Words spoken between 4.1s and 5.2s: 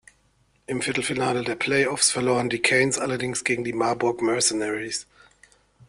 Mercenaries.